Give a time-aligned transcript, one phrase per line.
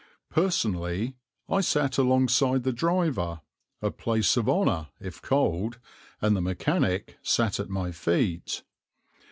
[0.31, 1.15] Personally,
[1.47, 3.41] I sat alongside the driver,
[3.83, 5.77] a place of honour, if cold,
[6.19, 8.63] and the mechanic sat at my feet.